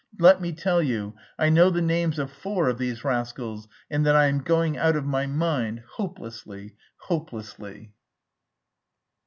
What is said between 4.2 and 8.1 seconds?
am going out of my mind, hopelessly, hopelessly!..."